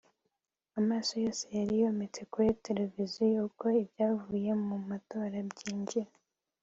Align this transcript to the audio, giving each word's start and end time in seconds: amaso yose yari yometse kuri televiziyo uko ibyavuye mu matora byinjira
amaso 0.79 1.13
yose 1.25 1.45
yari 1.57 1.73
yometse 1.81 2.21
kuri 2.31 2.49
televiziyo 2.65 3.39
uko 3.49 3.65
ibyavuye 3.81 4.51
mu 4.67 4.75
matora 4.89 5.37
byinjira 5.51 6.11